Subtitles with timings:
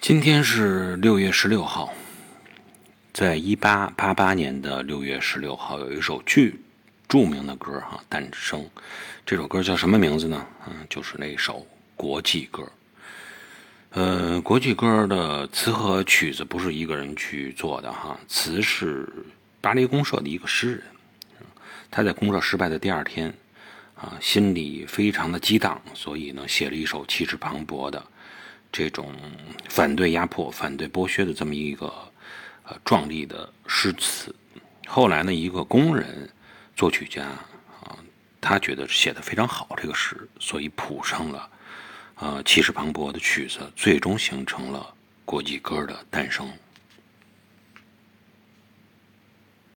[0.00, 1.92] 今天是六月十六号，
[3.12, 6.58] 在一八八八年的六月十六号，有一首巨
[7.06, 8.66] 著名的歌哈诞生。
[9.26, 10.46] 这首歌叫什么名字呢？
[10.66, 11.66] 嗯，就是那首
[11.96, 12.66] 国际歌。
[13.90, 19.06] 呃，国际歌的词和曲子不是一个人去做的哈，词是
[19.60, 20.82] 巴黎公社的一个诗人，
[21.90, 23.32] 他在公社失败的第二天。
[23.96, 28.02] 啊，心里非常的激荡，所以呢，写了一首气势磅礴的
[28.72, 29.14] 这种
[29.68, 31.86] 反对压迫、反对剥削的这么一个
[32.64, 34.34] 呃壮丽的诗词。
[34.86, 36.28] 后来呢，一个工人
[36.74, 37.96] 作曲家啊，
[38.40, 41.50] 他觉得写的非常好这个诗，所以谱上了
[42.16, 46.50] 呃气势磅礴的曲子，最终形成了国际歌的诞生。